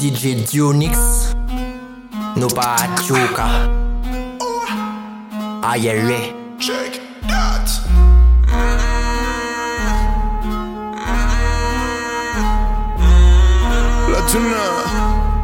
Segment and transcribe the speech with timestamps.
[0.00, 0.96] DJ Dionix
[2.36, 3.44] Nou pa choka
[5.70, 7.68] Ayere Check that.
[14.08, 14.64] La tuna,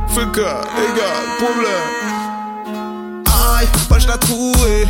[0.09, 1.87] Fika, égal, problème.
[3.27, 4.87] Aïe, pas je la troué.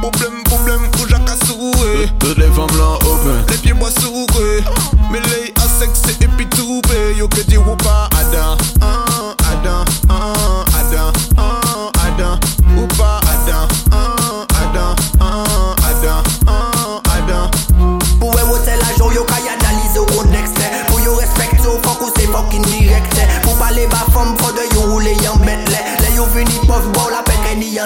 [0.00, 2.08] Problème, problème, où j'ai.
[2.18, 3.44] Toutes les femmes là open.
[3.50, 4.64] Les pieds bois sougré.
[5.12, 6.80] Mais les à sexe et puis tout
[7.16, 8.08] Yo que dire ou pas,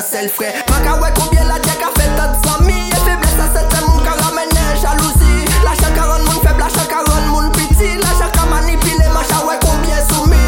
[0.04, 3.80] sel fre Maka we koubyen la djek a fet tot zami E febles a sete
[3.86, 5.32] moun ka ramene jalousi
[5.64, 8.46] La chan ka ron moun feb, la chan ka ron moun piti La chan ka
[8.50, 10.42] manipile, macha we koubyen soumi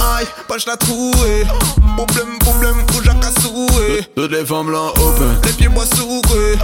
[0.00, 1.46] Aïe, pas je la troué.
[1.96, 4.02] Problème, problème, où j'ai qu'à soué.
[4.16, 5.36] Toutes les femmes là open.
[5.44, 6.56] Les pieds bois sougré.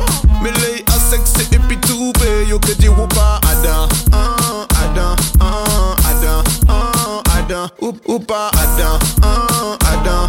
[0.42, 2.12] Mais les à sexe et puis tout
[2.48, 3.88] Yo que dire ou pas, Adam?
[4.12, 7.68] Ah, Adam, ah, Adam, ah, Adam.
[7.80, 8.98] Ou, ou pas, Adam?
[9.22, 10.26] Ah, Adam,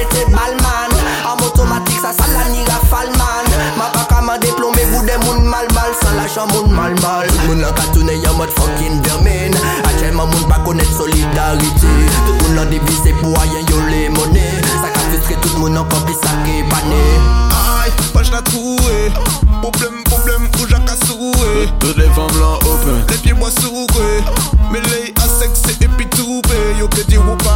[0.00, 0.90] pete balman
[1.28, 3.44] Am otomatik sa sal la ni rafalman
[3.76, 5.92] Ma pa ka man deplome boude moun mal mal.
[6.00, 7.26] San la chan moun mal mal.
[7.28, 9.52] Tout moun lan ka toune yon mod fucking vermin
[9.84, 11.92] Actuellement moun pa konet solidarite
[12.26, 15.88] Tout moun lan divise pou ayen yo le money Sa ka frustre tout moun an
[15.92, 17.04] kompli sa ke pane
[17.80, 19.12] Aïe, pas je la troué.
[19.62, 21.68] Problème, problème, où j'ai qu'à soué.
[21.78, 23.04] Toutes les femmes là open.
[23.08, 24.24] Les pieds bois sougré.
[24.70, 26.42] Mais les à sexe et puis tout
[26.78, 27.49] Yo que dire ou pas,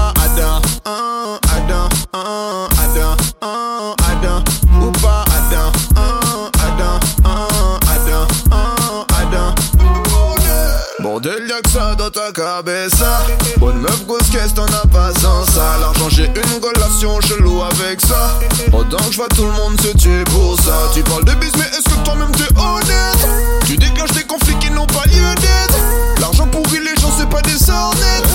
[11.15, 13.23] Bordel, y'a que ça dans ta cabeza
[13.59, 18.01] Bonne meuf, grosse caisse, t'en as pas sans ça L'argent, j'ai une relation chelou avec
[18.01, 18.37] ça.
[18.73, 20.73] Pendant que je vois tout le monde se tuer pour ça.
[20.93, 23.29] Tu parles de bis, mais est-ce que toi-même t'es honnête?
[23.65, 25.79] Tu déclenches des conflits qui n'ont pas lieu d'être.
[26.21, 28.29] L'argent pourrit les gens, c'est pas des sornettes.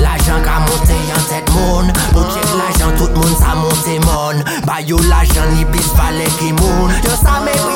[0.00, 4.42] L'ajan ka monte yon tet moun Pou chek l'ajan tout moun sa monte mon.
[4.66, 7.73] Ba yo l'ajan ni bis vale ki moun Yo sa meprise